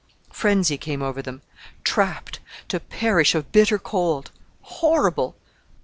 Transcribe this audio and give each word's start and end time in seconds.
Frenzy 0.31 0.79
came 0.79 1.03
over 1.03 1.21
them. 1.21 1.43
Trapped! 1.83 2.39
To 2.69 2.79
perish 2.79 3.35
of 3.35 3.51
bitter 3.51 3.77
cold! 3.77 4.31
Horrible!... 4.63 5.35